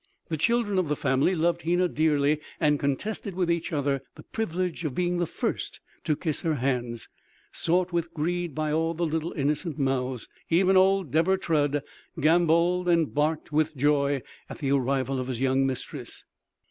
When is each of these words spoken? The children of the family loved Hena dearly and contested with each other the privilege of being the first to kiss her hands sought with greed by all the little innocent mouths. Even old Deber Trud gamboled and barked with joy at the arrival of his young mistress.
The 0.29 0.37
children 0.37 0.79
of 0.79 0.87
the 0.87 0.95
family 0.95 1.35
loved 1.35 1.61
Hena 1.61 1.87
dearly 1.87 2.39
and 2.59 2.79
contested 2.79 3.35
with 3.35 3.51
each 3.51 3.71
other 3.71 4.01
the 4.15 4.23
privilege 4.23 4.83
of 4.83 4.95
being 4.95 5.19
the 5.19 5.27
first 5.27 5.79
to 6.05 6.15
kiss 6.15 6.41
her 6.41 6.55
hands 6.55 7.07
sought 7.51 7.93
with 7.93 8.11
greed 8.11 8.55
by 8.55 8.71
all 8.71 8.95
the 8.95 9.05
little 9.05 9.31
innocent 9.33 9.77
mouths. 9.77 10.27
Even 10.49 10.75
old 10.75 11.11
Deber 11.11 11.37
Trud 11.37 11.83
gamboled 12.19 12.89
and 12.89 13.13
barked 13.13 13.51
with 13.51 13.77
joy 13.77 14.23
at 14.49 14.57
the 14.57 14.71
arrival 14.71 15.19
of 15.19 15.27
his 15.27 15.39
young 15.39 15.67
mistress. 15.67 16.25